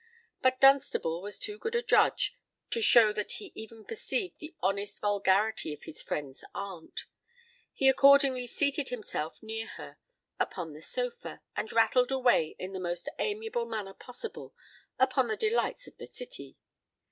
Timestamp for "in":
12.57-12.73